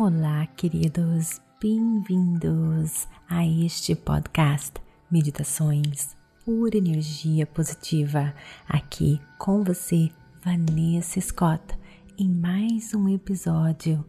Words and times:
Olá, 0.00 0.46
queridos, 0.46 1.40
bem-vindos 1.60 3.08
a 3.28 3.44
este 3.44 3.96
podcast 3.96 4.74
Meditações 5.10 6.16
Pura 6.44 6.78
Energia 6.78 7.44
Positiva. 7.44 8.32
Aqui 8.68 9.20
com 9.40 9.64
você, 9.64 10.08
Vanessa 10.44 11.20
Scott, 11.20 11.76
em 12.16 12.28
mais 12.28 12.94
um 12.94 13.08
episódio 13.08 14.04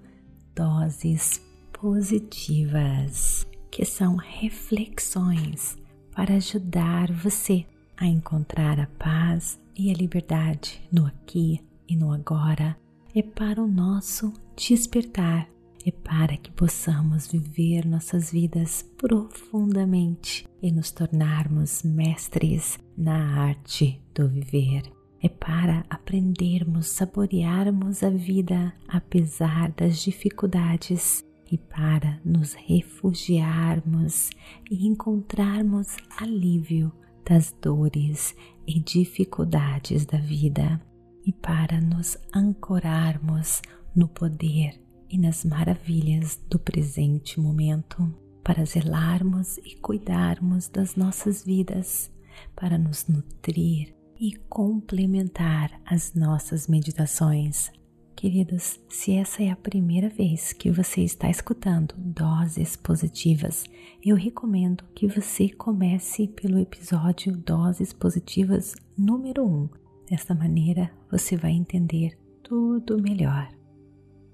Doses 0.55 1.43
Positivas, 1.73 3.47
que 3.71 3.83
são 3.83 4.15
reflexões 4.15 5.75
para 6.11 6.35
ajudar 6.35 7.11
você 7.11 7.65
a 7.97 8.05
encontrar 8.05 8.79
a 8.79 8.85
paz 8.85 9.59
e 9.75 9.89
a 9.89 9.93
liberdade 9.95 10.87
no 10.91 11.07
aqui 11.07 11.59
e 11.87 11.95
no 11.95 12.13
agora. 12.13 12.77
É 13.15 13.23
para 13.23 13.59
o 13.59 13.67
nosso 13.67 14.31
despertar 14.55 15.49
é 15.85 15.91
para 15.91 16.35
que 16.37 16.51
possamos 16.51 17.27
viver 17.27 17.85
nossas 17.85 18.31
vidas 18.31 18.83
profundamente 18.97 20.47
e 20.61 20.71
nos 20.71 20.91
tornarmos 20.91 21.83
mestres 21.83 22.77
na 22.97 23.41
arte 23.41 24.01
do 24.13 24.27
viver. 24.27 24.83
É 25.21 25.27
para 25.27 25.85
aprendermos, 25.89 26.87
saborearmos 26.87 28.03
a 28.03 28.09
vida 28.09 28.73
apesar 28.87 29.71
das 29.71 30.01
dificuldades 30.01 31.25
e 31.51 31.57
para 31.57 32.19
nos 32.23 32.53
refugiarmos 32.53 34.29
e 34.69 34.87
encontrarmos 34.87 35.97
alívio 36.17 36.91
das 37.27 37.53
dores 37.61 38.35
e 38.65 38.79
dificuldades 38.79 40.05
da 40.05 40.17
vida 40.17 40.79
e 41.25 41.33
para 41.33 41.81
nos 41.81 42.17
ancorarmos 42.33 43.61
no 43.95 44.07
poder 44.07 44.79
e 45.09 45.17
nas 45.17 45.43
maravilhas 45.43 46.39
do 46.49 46.59
presente 46.59 47.39
momento, 47.39 48.13
para 48.43 48.65
zelarmos 48.65 49.57
e 49.59 49.75
cuidarmos 49.75 50.67
das 50.67 50.95
nossas 50.95 51.43
vidas, 51.43 52.11
para 52.55 52.77
nos 52.77 53.07
nutrir 53.07 53.93
e 54.19 54.33
complementar 54.49 55.81
as 55.85 56.13
nossas 56.13 56.67
meditações. 56.67 57.71
Queridos, 58.15 58.77
se 58.89 59.13
essa 59.13 59.41
é 59.41 59.49
a 59.49 59.55
primeira 59.55 60.09
vez 60.09 60.51
que 60.51 60.69
você 60.69 61.01
está 61.01 61.29
escutando 61.29 61.95
Doses 61.97 62.75
Positivas, 62.75 63.63
eu 64.03 64.17
recomendo 64.17 64.83
que 64.93 65.07
você 65.07 65.47
comece 65.47 66.27
pelo 66.27 66.59
episódio 66.59 67.37
Doses 67.37 67.93
Positivas 67.93 68.75
número 68.97 69.45
1. 69.45 69.69
Desta 70.09 70.35
maneira 70.35 70.91
você 71.09 71.37
vai 71.37 71.51
entender 71.51 72.19
tudo 72.43 73.01
melhor. 73.01 73.58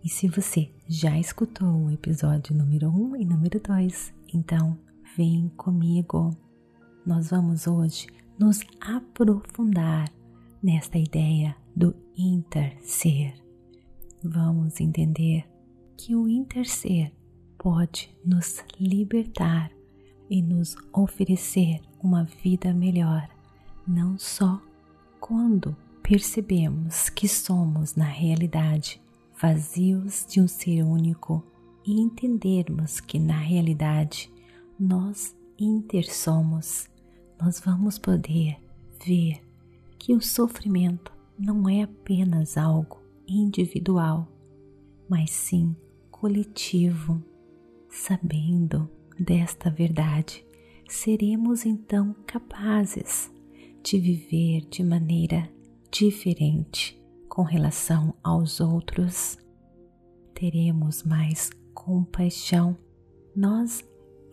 E 0.05 0.09
se 0.09 0.27
você 0.27 0.69
já 0.87 1.17
escutou 1.17 1.85
o 1.85 1.89
episódio 1.89 2.55
número 2.55 2.89
1 2.89 3.15
e 3.15 3.25
número 3.25 3.59
2, 3.59 4.13
então 4.31 4.77
vem 5.17 5.51
comigo. 5.57 6.37
Nós 7.03 7.31
vamos 7.31 7.65
hoje 7.65 8.05
nos 8.37 8.59
aprofundar 8.79 10.13
nesta 10.61 10.99
ideia 10.99 11.55
do 11.75 11.95
interser. 12.15 13.33
Vamos 14.23 14.79
entender 14.79 15.43
que 15.97 16.15
o 16.15 16.29
interser 16.29 17.11
pode 17.57 18.15
nos 18.23 18.63
libertar 18.79 19.71
e 20.29 20.39
nos 20.39 20.75
oferecer 20.93 21.81
uma 21.99 22.25
vida 22.43 22.71
melhor, 22.75 23.27
não 23.87 24.19
só 24.19 24.61
quando 25.19 25.75
percebemos 26.03 27.09
que 27.09 27.27
somos 27.27 27.95
na 27.95 28.05
realidade 28.05 29.03
vazios 29.39 30.25
de 30.27 30.39
um 30.39 30.47
ser 30.47 30.83
único 30.83 31.43
e 31.85 31.99
entendermos 31.99 32.99
que 32.99 33.19
na 33.19 33.37
realidade 33.37 34.31
nós 34.79 35.35
intersomos, 35.59 36.89
nós 37.39 37.59
vamos 37.59 37.97
poder 37.97 38.57
ver 39.05 39.41
que 39.99 40.13
o 40.13 40.21
sofrimento 40.21 41.11
não 41.37 41.67
é 41.69 41.83
apenas 41.83 42.57
algo 42.57 43.01
individual, 43.27 44.27
mas 45.09 45.31
sim 45.31 45.75
coletivo. 46.09 47.21
Sabendo 47.89 48.89
desta 49.17 49.69
verdade, 49.69 50.45
seremos 50.87 51.65
então 51.65 52.15
capazes 52.25 53.31
de 53.83 53.99
viver 53.99 54.61
de 54.69 54.83
maneira 54.83 55.49
diferente 55.91 57.04
com 57.35 57.43
relação 57.43 58.13
aos 58.23 58.61
outros, 58.61 59.37
teremos 60.33 61.03
mais 61.03 61.49
compaixão, 61.73 62.77
nós 63.35 63.83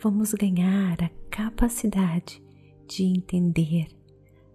vamos 0.01 0.33
ganhar 0.33 1.03
a 1.03 1.11
capacidade 1.29 2.41
de 2.87 3.03
entender 3.03 3.89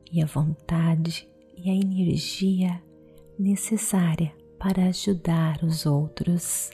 e 0.10 0.24
a 0.24 0.26
vontade 0.26 1.28
e 1.58 1.70
a 1.70 1.76
energia 1.76 2.82
necessária 3.38 4.34
para 4.58 4.86
ajudar 4.86 5.62
os 5.62 5.86
outros. 5.86 6.70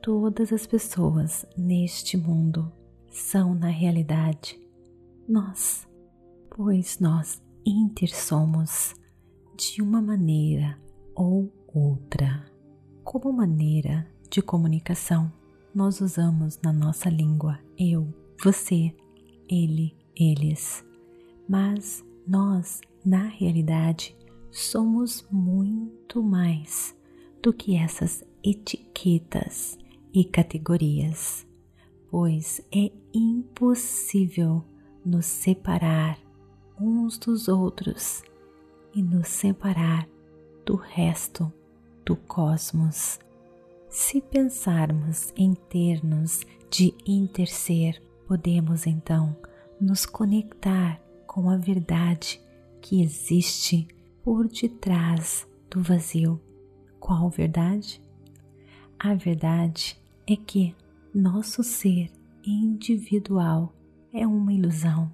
Todas 0.00 0.52
as 0.52 0.64
pessoas 0.64 1.44
neste 1.58 2.16
mundo 2.16 2.70
são, 3.10 3.52
na 3.52 3.68
realidade, 3.68 4.60
nós, 5.28 5.88
pois 6.56 7.00
nós 7.00 7.42
intersomos 7.66 8.94
de 9.56 9.80
uma 9.80 10.02
maneira 10.02 10.78
ou 11.14 11.50
outra. 11.72 12.44
Como 13.02 13.32
maneira 13.32 14.06
de 14.30 14.42
comunicação, 14.42 15.32
nós 15.74 16.00
usamos 16.00 16.58
na 16.62 16.72
nossa 16.72 17.08
língua 17.08 17.58
eu, 17.78 18.12
você, 18.42 18.94
ele, 19.48 19.96
eles, 20.16 20.84
mas 21.48 22.04
nós, 22.26 22.80
na 23.04 23.26
realidade, 23.26 24.16
somos 24.50 25.26
muito 25.30 26.22
mais 26.22 26.96
do 27.42 27.52
que 27.52 27.76
essas 27.76 28.24
etiquetas 28.42 29.78
e 30.12 30.24
categorias, 30.24 31.46
pois 32.10 32.60
é 32.72 32.90
impossível 33.12 34.64
nos 35.04 35.26
separar 35.26 36.18
uns 36.80 37.18
dos 37.18 37.48
outros 37.48 38.22
e 38.94 39.02
nos 39.02 39.28
separar 39.28 40.08
do 40.64 40.76
resto 40.76 41.52
do 42.04 42.16
cosmos. 42.16 43.18
Se 43.88 44.20
pensarmos 44.20 45.32
em 45.36 45.54
termos 45.54 46.40
de 46.70 46.94
interser, 47.06 48.00
podemos 48.26 48.86
então 48.86 49.36
nos 49.80 50.06
conectar 50.06 51.00
com 51.26 51.50
a 51.50 51.56
verdade 51.56 52.40
que 52.80 53.02
existe 53.02 53.86
por 54.22 54.48
detrás 54.48 55.46
do 55.70 55.82
vazio. 55.82 56.40
Qual 56.98 57.28
verdade? 57.28 58.00
A 58.98 59.14
verdade 59.14 59.98
é 60.26 60.36
que 60.36 60.74
nosso 61.14 61.62
ser 61.62 62.10
individual 62.44 63.74
é 64.12 64.26
uma 64.26 64.52
ilusão. 64.52 65.12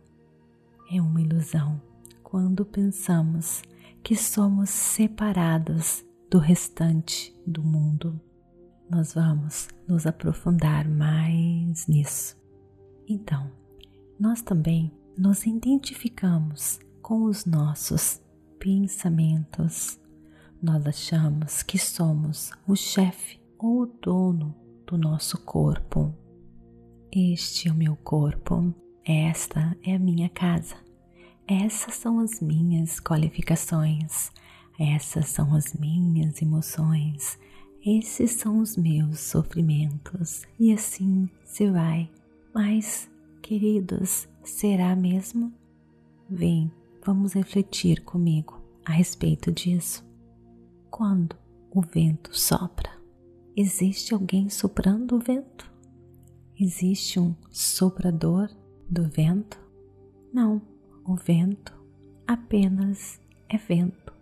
É 0.93 1.01
uma 1.01 1.21
ilusão 1.21 1.81
quando 2.23 2.65
pensamos 2.65 3.63
que 4.03 4.17
somos 4.17 4.71
separados 4.71 6.05
do 6.31 6.39
restante 6.39 7.35
do 7.47 7.63
mundo. 7.63 8.21
Nós 8.91 9.15
vamos 9.15 9.69
nos 9.87 10.07
aprofundar 10.07 10.89
mais 10.89 11.87
nisso. 11.87 12.37
Então, 13.07 13.51
nós 14.19 14.43
também 14.43 14.93
nos 15.17 15.47
identificamos 15.47 16.81
com 17.03 17.25
os 17.25 17.45
nossos 17.45 18.21
pensamentos. 18.59 20.01
Nós 20.63 20.87
achamos 20.87 21.63
que 21.63 21.79
somos 21.79 22.51
o 22.67 22.75
chefe 22.75 23.41
ou 23.59 23.83
o 23.83 23.87
dono 23.87 24.55
do 24.87 24.97
nosso 24.99 25.39
corpo. 25.39 26.15
Este 27.13 27.69
é 27.69 27.73
o 27.73 27.75
meu 27.75 27.97
corpo, 27.97 28.75
esta 29.05 29.77
é 29.83 29.95
a 29.95 29.99
minha 29.99 30.29
casa 30.29 30.90
essas 31.51 31.97
são 31.97 32.21
as 32.21 32.41
minhas 32.41 33.01
qualificações, 33.01 34.31
essas 34.79 35.27
são 35.27 35.53
as 35.53 35.75
minhas 35.75 36.41
emoções, 36.41 37.37
esses 37.85 38.31
são 38.31 38.61
os 38.61 38.77
meus 38.77 39.19
sofrimentos, 39.19 40.45
e 40.61 40.73
assim 40.73 41.29
se 41.45 41.69
vai. 41.69 42.09
Mas, 42.55 43.11
queridos, 43.43 44.29
será 44.45 44.95
mesmo? 44.95 45.53
Vem, 46.29 46.71
vamos 47.05 47.33
refletir 47.33 48.05
comigo 48.05 48.63
a 48.85 48.93
respeito 48.93 49.51
disso. 49.51 50.09
Quando 50.89 51.35
o 51.73 51.81
vento 51.81 52.31
sopra, 52.33 52.93
existe 53.57 54.15
alguém 54.15 54.49
soprando 54.49 55.17
o 55.17 55.19
vento? 55.19 55.69
Existe 56.57 57.19
um 57.19 57.35
soprador 57.51 58.49
do 58.89 59.09
vento? 59.09 59.59
Não, 60.33 60.63
o 61.11 61.17
vento 61.17 61.75
apenas 62.25 63.21
é 63.49 63.57
vento. 63.57 64.13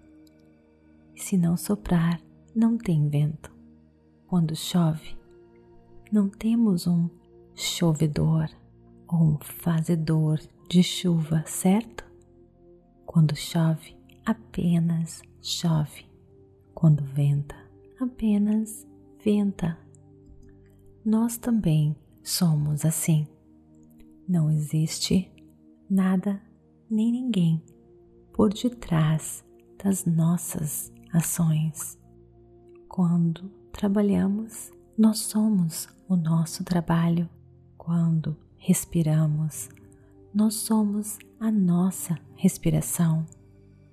Se 1.14 1.37
não 1.37 1.55
soprar, 1.55 2.19
não 2.56 2.79
tem 2.79 3.11
vento. 3.11 3.52
Quando 4.26 4.56
chove, 4.56 5.17
Não 6.11 6.31
temos 6.31 6.87
um 6.87 7.11
chovedor 7.55 8.49
ou 9.06 9.19
um 9.20 9.38
fazedor 9.38 10.40
de 10.67 10.82
chuva, 10.82 11.44
certo? 11.46 12.02
Quando 13.05 13.37
chove, 13.37 13.94
apenas 14.25 15.20
chove. 15.43 16.06
Quando 16.75 17.05
venta, 17.05 17.55
apenas 18.00 18.88
venta. 19.23 19.76
Nós 21.05 21.37
também 21.37 21.94
somos 22.23 22.87
assim. 22.87 23.29
Não 24.26 24.50
existe 24.50 25.31
nada 25.91 26.47
nem 26.90 27.12
ninguém 27.12 27.62
por 28.32 28.52
detrás 28.52 29.44
das 29.82 30.05
nossas 30.05 30.93
ações. 31.12 31.99
Quando 32.88 33.50
trabalhamos, 33.73 34.70
nós 34.96 35.19
somos 35.19 35.88
o 36.08 36.17
nosso 36.17 36.64
trabalho. 36.64 37.29
Quando 37.76 38.37
respiramos, 38.56 39.69
nós 40.35 40.55
somos 40.55 41.19
a 41.40 41.50
nossa 41.50 42.19
respiração. 42.35 43.25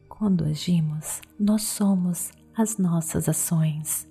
Quando 0.10 0.46
agimos, 0.46 1.22
nós 1.40 1.64
somos 1.64 2.32
as 2.56 2.78
nossas 2.78 3.28
ações. 3.28 4.08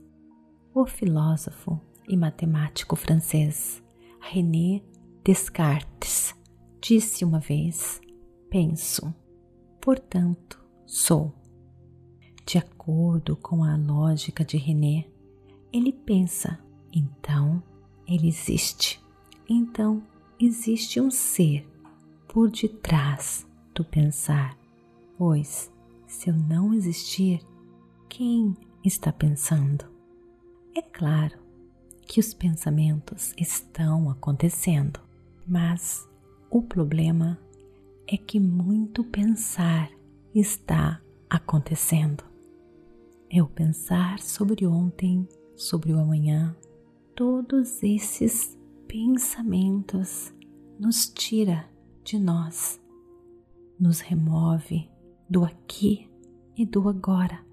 O 0.74 0.86
filósofo 0.86 1.80
e 2.08 2.16
matemático 2.16 2.96
francês 2.96 3.82
René 4.20 4.82
Descartes 5.24 6.34
disse 6.80 7.24
uma 7.24 7.40
vez: 7.40 8.00
Penso, 8.54 9.12
portanto 9.80 10.64
sou. 10.86 11.34
De 12.46 12.56
acordo 12.56 13.34
com 13.34 13.64
a 13.64 13.76
lógica 13.76 14.44
de 14.44 14.56
René, 14.56 15.08
ele 15.72 15.92
pensa, 15.92 16.60
então 16.92 17.60
ele 18.06 18.28
existe. 18.28 19.02
Então 19.50 20.04
existe 20.38 21.00
um 21.00 21.10
ser 21.10 21.68
por 22.28 22.48
detrás 22.48 23.44
do 23.74 23.84
pensar, 23.84 24.56
pois 25.18 25.68
se 26.06 26.30
eu 26.30 26.36
não 26.36 26.72
existir, 26.72 27.44
quem 28.08 28.56
está 28.84 29.12
pensando? 29.12 29.84
É 30.76 30.80
claro 30.80 31.40
que 32.06 32.20
os 32.20 32.32
pensamentos 32.32 33.34
estão 33.36 34.08
acontecendo, 34.08 35.00
mas 35.44 36.08
o 36.48 36.62
problema 36.62 37.36
é 38.06 38.16
que 38.16 38.38
muito 38.38 39.02
pensar 39.04 39.90
está 40.34 41.00
acontecendo. 41.28 42.24
É 43.30 43.42
o 43.42 43.46
pensar 43.46 44.20
sobre 44.20 44.66
ontem, 44.66 45.26
sobre 45.56 45.92
o 45.92 45.98
amanhã. 45.98 46.54
Todos 47.16 47.82
esses 47.82 48.58
pensamentos 48.86 50.32
nos 50.78 51.08
tira 51.08 51.68
de 52.04 52.18
nós, 52.18 52.80
nos 53.78 54.00
remove 54.00 54.88
do 55.28 55.44
aqui 55.44 56.08
e 56.56 56.66
do 56.66 56.88
agora. 56.88 57.44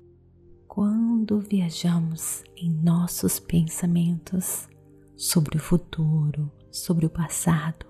Quando 0.68 1.40
viajamos 1.40 2.44
em 2.56 2.70
nossos 2.70 3.40
pensamentos 3.40 4.68
sobre 5.16 5.58
o 5.58 5.60
futuro, 5.60 6.52
sobre 6.72 7.06
o 7.06 7.10
passado, 7.10 7.86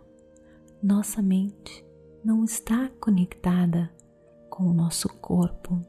nossa 0.81 1.22
mente 1.22 1.86
não 2.24 2.44
está 2.44 2.90
conectada 3.00 3.92
com 4.50 4.66
o 4.66 4.74
nosso 4.74 5.10
corpo. 5.10 5.82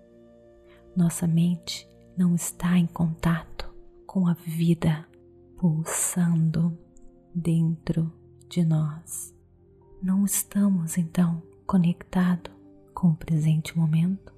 Nossa 0.97 1.27
mente 1.27 1.89
não 2.17 2.35
está 2.35 2.79
em 2.79 2.87
contato 2.87 3.73
com 4.07 4.27
a 4.27 4.35
vida 4.35 5.07
pulsando 5.59 6.77
dentro 7.35 8.11
de 8.49 8.65
nós. 8.65 9.35
Não 10.03 10.25
estamos 10.25 10.97
então 10.97 11.43
conectados 11.67 12.53
com 12.95 13.09
o 13.09 13.17
presente 13.17 13.77
momento, 13.77 14.33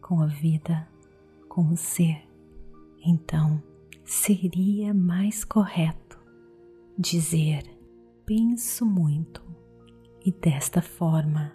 com 0.00 0.20
a 0.20 0.26
vida, 0.26 0.86
com 1.48 1.72
o 1.72 1.76
ser. 1.76 2.26
Então, 3.04 3.62
seria 4.04 4.92
mais 4.92 5.44
correto 5.44 6.18
dizer: 6.98 7.62
penso 8.26 8.84
muito 8.84 9.42
e 10.24 10.32
desta 10.32 10.82
forma 10.82 11.52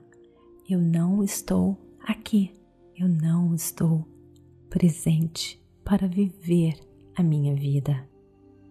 eu 0.70 0.80
não 0.80 1.24
estou 1.24 1.78
aqui, 2.00 2.54
eu 2.98 3.08
não 3.08 3.54
estou 3.54 4.08
presente 4.70 5.62
para 5.84 6.08
viver 6.08 6.80
a 7.16 7.22
minha 7.22 7.54
vida. 7.54 8.08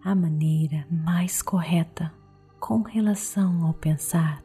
A 0.03 0.13
maneira 0.15 0.85
mais 0.89 1.41
correta 1.41 2.11
com 2.59 2.81
relação 2.81 3.65
ao 3.65 3.73
pensar 3.73 4.43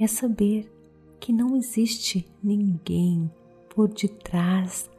é 0.00 0.06
saber 0.06 0.72
que 1.20 1.32
não 1.32 1.56
existe 1.56 2.26
ninguém 2.42 3.30
por 3.74 3.88
detrás 3.88 4.90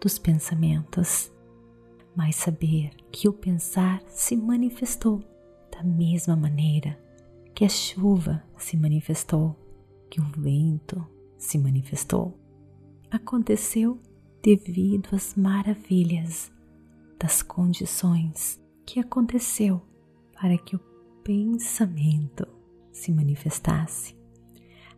dos 0.00 0.18
pensamentos, 0.18 1.30
mas 2.16 2.36
saber 2.36 2.90
que 3.12 3.28
o 3.28 3.32
pensar 3.32 4.02
se 4.08 4.36
manifestou 4.36 5.22
da 5.70 5.84
mesma 5.84 6.34
maneira 6.34 6.98
que 7.58 7.64
a 7.64 7.68
chuva 7.68 8.44
se 8.56 8.76
manifestou, 8.76 9.56
que 10.08 10.20
o 10.20 10.24
vento 10.24 11.04
se 11.36 11.58
manifestou. 11.58 12.38
Aconteceu 13.10 14.00
devido 14.40 15.08
às 15.12 15.34
maravilhas 15.34 16.52
das 17.18 17.42
condições 17.42 18.60
que 18.86 19.00
aconteceu 19.00 19.82
para 20.40 20.56
que 20.56 20.76
o 20.76 20.80
pensamento 21.24 22.46
se 22.92 23.10
manifestasse, 23.10 24.16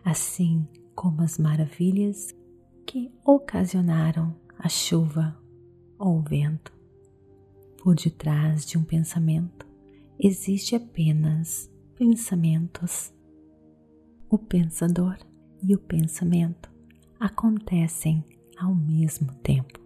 assim 0.05 0.69
como 0.95 1.23
as 1.23 1.39
maravilhas 1.39 2.37
que 2.85 3.11
ocasionaram 3.25 4.37
a 4.59 4.69
chuva 4.69 5.35
ou 5.99 6.19
o 6.19 6.23
vento. 6.23 6.75
Por 7.83 7.95
detrás 7.95 8.67
de 8.67 8.77
um 8.77 8.85
pensamento 8.85 9.67
existe 10.19 10.77
apenas 10.77 11.71
pensamentos. 12.01 13.13
O 14.31 14.39
pensador 14.39 15.19
e 15.63 15.75
o 15.75 15.79
pensamento 15.79 16.73
acontecem 17.21 18.25
ao 18.59 18.75
mesmo 18.75 19.35
tempo, 19.43 19.79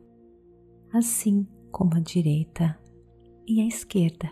assim 0.92 1.44
como 1.73 1.97
a 1.97 1.99
direita 1.99 2.78
e 3.44 3.61
a 3.61 3.66
esquerda. 3.66 4.30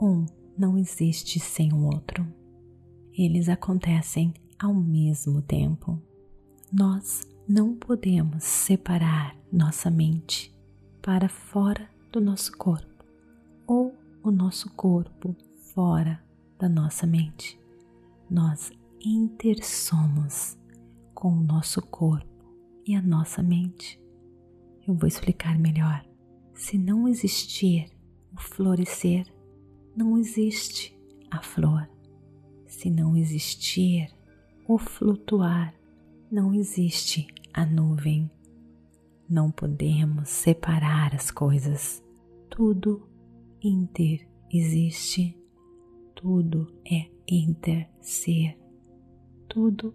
Um 0.00 0.24
não 0.56 0.78
existe 0.78 1.38
sem 1.38 1.74
o 1.74 1.84
outro. 1.84 2.26
Eles 3.12 3.50
acontecem 3.50 4.32
ao 4.58 4.72
mesmo 4.72 5.42
tempo. 5.42 6.00
Nós 6.72 7.20
não 7.46 7.74
podemos 7.74 8.44
separar 8.44 9.36
nossa 9.52 9.90
mente 9.90 10.56
para 11.02 11.28
fora 11.28 11.86
do 12.10 12.18
nosso 12.18 12.56
corpo 12.56 13.04
ou 13.66 13.94
o 14.22 14.30
nosso 14.30 14.70
corpo 14.70 15.36
fora 15.74 16.24
da 16.58 16.68
nossa 16.68 17.06
mente. 17.06 17.58
Nós 18.30 18.72
intersomos 19.00 20.58
com 21.14 21.32
o 21.32 21.42
nosso 21.42 21.82
corpo 21.82 22.26
e 22.86 22.94
a 22.94 23.02
nossa 23.02 23.42
mente. 23.42 24.00
Eu 24.86 24.94
vou 24.94 25.06
explicar 25.06 25.58
melhor. 25.58 26.04
Se 26.54 26.78
não 26.78 27.08
existir 27.08 27.90
o 28.34 28.40
florescer, 28.40 29.26
não 29.96 30.18
existe 30.18 30.96
a 31.30 31.42
flor. 31.42 31.88
Se 32.66 32.90
não 32.90 33.16
existir 33.16 34.12
o 34.66 34.78
flutuar, 34.78 35.74
não 36.30 36.52
existe 36.54 37.26
a 37.52 37.64
nuvem. 37.64 38.30
Não 39.28 39.50
podemos 39.50 40.28
separar 40.28 41.14
as 41.14 41.30
coisas. 41.30 42.02
Tudo 42.50 43.08
inter 43.62 44.28
existe 44.52 45.36
tudo 46.14 46.72
é 46.84 47.10
inter-ser, 47.28 48.58
tudo 49.48 49.94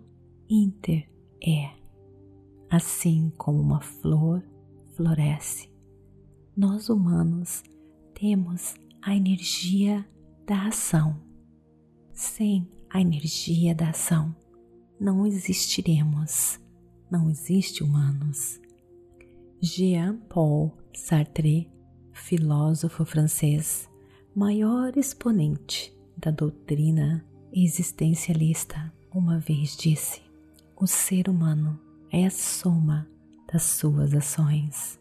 inter 0.50 1.10
é. 1.42 1.72
Assim 2.70 3.32
como 3.38 3.60
uma 3.60 3.82
flor 3.82 4.44
floresce, 4.96 5.72
nós 6.56 6.90
humanos 6.90 7.64
temos 8.14 8.76
a 9.02 9.16
energia 9.16 10.06
da 10.46 10.68
ação. 10.68 11.20
Sem 12.12 12.70
a 12.90 13.00
energia 13.00 13.74
da 13.74 13.90
ação, 13.90 14.36
não 15.00 15.26
existiremos, 15.26 16.60
não 17.10 17.30
existe 17.30 17.84
humanos. 17.84 18.60
Jean-Paul 19.62 20.78
Sartre, 20.94 21.72
filósofo 22.12 23.06
francês, 23.06 23.90
maior 24.36 24.96
exponente 24.98 25.98
da 26.20 26.32
doutrina 26.32 27.26
existencialista 27.54 28.94
uma 29.12 29.40
vez 29.40 29.76
disse: 29.76 30.22
o 30.76 30.86
ser 30.86 31.30
humano 31.30 31.80
é 32.12 32.26
a 32.26 32.32
soma 32.32 33.08
das 33.52 33.64
suas 33.64 34.14
ações. 34.14 35.00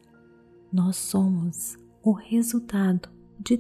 Nós 0.73 0.97
somos 0.97 1.77
o 2.03 2.13
resultado 2.13 3.09
de 3.39 3.59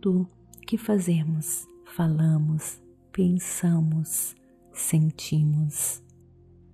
tudo 0.00 0.28
que 0.66 0.76
fazemos 0.76 1.68
falamos, 1.94 2.80
pensamos, 3.12 4.34
sentimos. 4.72 6.02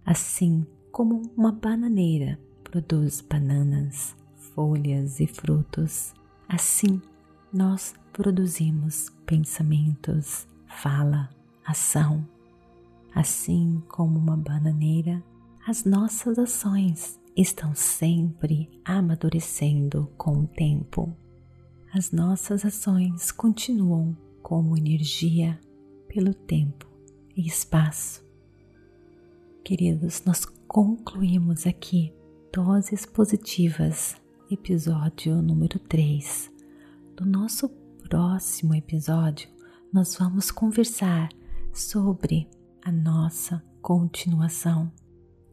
Assim 0.05 0.67
como 0.93 1.23
uma 1.37 1.53
bananeira 1.53 2.39
produz 2.63 3.21
bananas, 3.21 4.15
folhas 4.37 5.21
e 5.21 5.27
frutos, 5.27 6.15
assim 6.49 7.01
nós 7.57 7.95
produzimos 8.13 9.09
pensamentos, 9.25 10.47
fala, 10.69 11.31
ação. 11.65 12.29
Assim 13.15 13.83
como 13.89 14.19
uma 14.19 14.37
bananeira, 14.37 15.25
as 15.67 15.85
nossas 15.85 16.39
ações 16.39 17.19
estão 17.35 17.75
sempre 17.75 18.69
amadurecendo 18.85 20.13
com 20.19 20.41
o 20.41 20.47
tempo. 20.47 21.17
As 21.95 22.13
nossas 22.13 22.63
ações 22.63 23.33
continuam 23.33 24.15
como 24.43 24.77
energia 24.77 25.59
pelo 26.09 26.35
tempo 26.35 26.87
e 27.35 27.47
espaço. 27.47 28.23
Queridos, 29.65 30.23
nós 30.27 30.45
concluímos 30.69 31.67
aqui 31.67 32.13
Doses 32.53 33.07
Positivas, 33.07 34.15
episódio 34.51 35.41
número 35.41 35.79
3. 35.79 36.56
No 37.19 37.25
nosso 37.25 37.71
próximo 38.07 38.75
episódio, 38.75 39.49
nós 39.91 40.15
vamos 40.19 40.51
conversar 40.51 41.31
sobre 41.73 42.47
a 42.85 42.93
nossa 42.93 43.65
continuação 43.81 44.93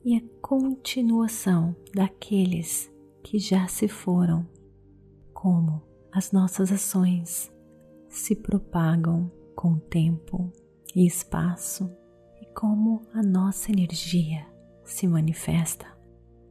e 0.04 0.18
a 0.18 0.22
continuação 0.42 1.74
daqueles 1.96 2.92
que 3.24 3.40
já 3.40 3.66
se 3.70 3.88
foram, 3.88 4.46
como 5.34 5.82
as 6.12 6.34
nossas 6.34 6.70
ações 6.70 7.50
se 8.10 8.36
propagam 8.36 9.32
com 9.56 9.80
tempo 9.80 10.52
e 10.94 11.08
espaço 11.08 11.90
e 12.42 12.46
como 12.54 13.08
a 13.14 13.24
nossa 13.24 13.72
energia 13.72 14.46
se 14.84 15.08
manifesta. 15.08 15.88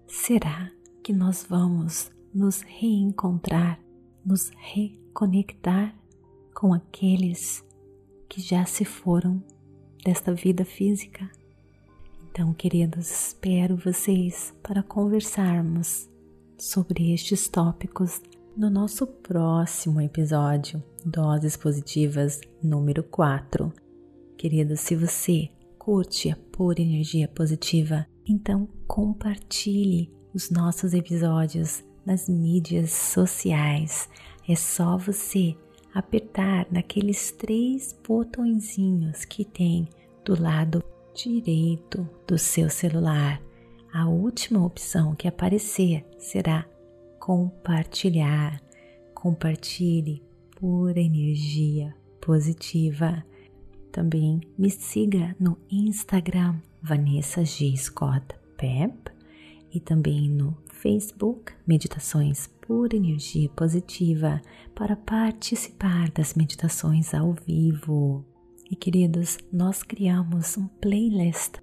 Será 0.07 0.73
que 1.05 1.13
nós 1.13 1.45
vamos 1.47 2.11
nos 2.35 2.63
reencontrar, 2.63 3.79
nos 4.25 4.51
reconectar 5.13 5.95
com 6.55 6.73
aqueles 6.73 7.63
que 8.29 8.41
já 8.41 8.65
se 8.65 8.85
foram 8.85 9.43
desta 10.03 10.33
vida 10.33 10.65
física? 10.65 11.31
Então, 12.31 12.55
queridos, 12.55 13.11
espero 13.11 13.77
vocês 13.77 14.55
para 14.63 14.83
conversarmos 14.83 16.09
sobre 16.59 17.13
estes 17.13 17.47
tópicos 17.47 18.23
no 18.57 18.71
nosso 18.71 19.07
próximo 19.07 20.01
episódio, 20.01 20.83
Doses 21.05 21.57
Positivas 21.57 22.41
número 22.63 23.03
4. 23.03 23.71
Queridos, 24.39 24.81
se 24.81 24.97
você 24.97 25.51
curte 25.79 26.31
a 26.31 26.37
pura 26.37 26.81
energia 26.81 27.29
positiva, 27.29 28.07
então 28.27 28.67
compartilhe 28.87 30.11
os 30.33 30.51
nossos 30.51 30.95
episódios 30.95 31.85
nas 32.05 32.29
mídias 32.29 32.91
sociais. 32.93 34.09
É 34.53 34.55
só 34.55 34.99
você 34.99 35.57
apertar 35.95 36.67
naqueles 36.71 37.31
três 37.33 37.99
botõezinhos 38.07 39.25
que 39.25 39.47
tem 39.47 39.89
do 40.23 40.39
lado 40.39 40.85
direito 41.15 42.07
do 42.27 42.37
seu 42.37 42.69
celular. 42.69 43.41
A 43.91 44.07
última 44.11 44.63
opção 44.63 45.15
que 45.15 45.27
aparecer 45.27 46.05
será 46.19 46.67
compartilhar. 47.19 48.61
Compartilhe 49.15 50.23
pura 50.61 51.01
energia 51.01 51.97
positiva. 52.21 53.25
Também 53.91 54.39
me 54.59 54.69
siga 54.69 55.35
no 55.41 55.57
Instagram 55.71 56.61
Vanessa 56.83 57.43
G. 57.43 57.75
Scott 57.75 58.27
Pep 58.59 59.11
e 59.73 59.81
também 59.81 60.29
no 60.29 60.55
Facebook 60.69 61.55
Meditações 61.67 62.51
por 62.67 62.95
Energia 62.95 63.49
Positiva 63.51 64.41
para 64.75 64.97
participar 64.97 66.11
das 66.11 66.35
meditações 66.35 67.13
ao 67.13 67.35
vivo. 67.35 68.25
E 68.71 68.77
queridos, 68.77 69.39
nós 69.53 69.83
criamos 69.83 70.57
um 70.57 70.67
playlist, 70.67 71.57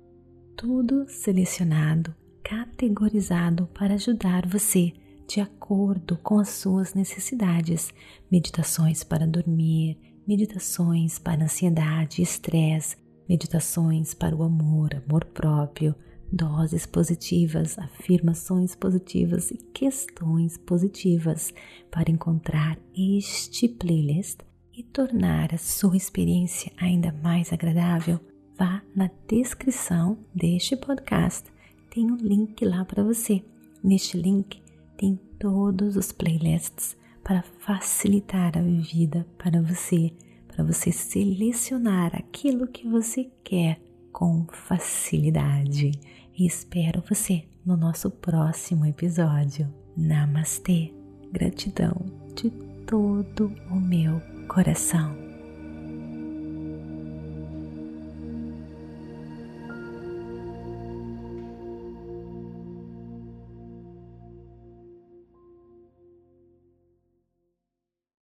tudo 0.55 1.05
selecionado, 1.07 2.13
categorizado 2.43 3.67
para 3.73 3.95
ajudar 3.95 4.45
você 4.45 4.93
de 5.27 5.39
acordo 5.39 6.17
com 6.17 6.39
as 6.39 6.49
suas 6.49 6.93
necessidades. 6.93 7.91
Meditações 8.31 9.03
para 9.03 9.25
dormir, 9.25 9.97
meditações 10.27 11.17
para 11.17 11.43
ansiedade 11.43 12.21
estresse, 12.21 12.97
meditações 13.27 14.13
para 14.13 14.35
o 14.35 14.43
amor, 14.43 14.89
amor 14.95 15.25
próprio, 15.25 15.95
doses 16.31 16.85
positivas, 16.85 17.77
afirmações 17.77 18.75
positivas 18.75 19.51
e 19.51 19.57
questões 19.57 20.57
positivas 20.57 21.53
para 21.89 22.11
encontrar 22.11 22.77
este 22.95 23.67
playlist 23.67 24.39
e 24.73 24.83
tornar 24.83 25.53
a 25.53 25.57
sua 25.57 25.97
experiência 25.97 26.71
ainda 26.77 27.11
mais 27.11 27.51
agradável, 27.51 28.19
vá 28.57 28.81
na 28.95 29.09
descrição 29.27 30.17
deste 30.33 30.75
podcast. 30.75 31.49
Tem 31.89 32.09
um 32.09 32.15
link 32.15 32.63
lá 32.63 32.85
para 32.85 33.03
você. 33.03 33.43
Neste 33.83 34.17
link 34.17 34.61
tem 34.97 35.19
todos 35.39 35.95
os 35.95 36.11
playlists 36.11 36.95
para 37.23 37.41
facilitar 37.41 38.57
a 38.57 38.61
vida 38.61 39.25
para 39.37 39.61
você, 39.61 40.13
para 40.47 40.63
você 40.63 40.91
selecionar 40.91 42.15
aquilo 42.15 42.67
que 42.67 42.87
você 42.87 43.29
quer 43.43 43.88
com 44.11 44.45
facilidade. 44.51 45.91
E 46.37 46.45
espero 46.45 47.03
você 47.07 47.43
no 47.65 47.75
nosso 47.75 48.09
próximo 48.09 48.85
episódio. 48.85 49.67
Namastê! 49.95 50.93
Gratidão 51.31 51.95
de 52.35 52.49
todo 52.85 53.53
o 53.69 53.75
meu 53.75 54.19
coração. 54.47 55.28